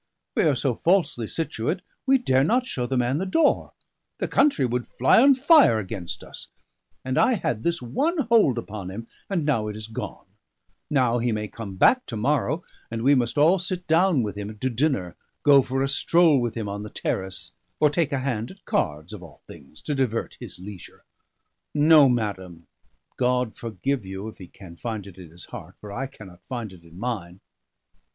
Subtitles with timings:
[0.33, 3.73] We are so falsely situate we dare not show the man the door;
[4.17, 6.47] the country would fly on fire against us;
[7.05, 10.25] and I had this one hold upon him and now it is gone
[10.89, 14.57] now he may come back to morrow, and we must all sit down with him
[14.57, 18.49] to dinner, go for a stroll with him on the terrace, or take a hand
[18.49, 21.03] at cards, of all things, to divert his leisure!
[21.75, 22.65] No, madam!
[23.17, 26.73] God forgive you, if He can find it in His heart; for I cannot find
[26.73, 27.39] it in mine."